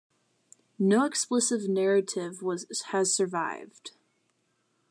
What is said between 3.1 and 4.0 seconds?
survived.